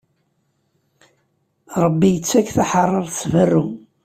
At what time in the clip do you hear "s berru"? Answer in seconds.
3.19-3.65